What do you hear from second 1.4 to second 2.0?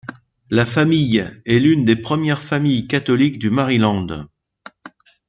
est l'une des